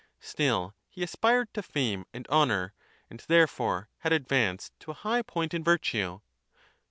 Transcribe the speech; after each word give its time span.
Still 0.19 0.73
he 0.89 1.03
aspired 1.03 1.53
to 1.53 1.61
fame 1.61 2.07
and 2.11 2.27
honour, 2.27 2.73
and 3.11 3.19
therefore 3.27 3.87
had 3.99 4.11
advanced 4.11 4.73
to 4.79 4.89
a 4.89 4.93
high 4.95 5.21
point 5.21 5.53
in 5.53 5.63
virtue. 5.63 6.21